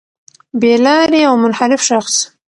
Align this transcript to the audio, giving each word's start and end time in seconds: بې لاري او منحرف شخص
بې 0.59 0.73
لاري 0.85 1.21
او 1.29 1.35
منحرف 1.43 1.81
شخص 1.89 2.15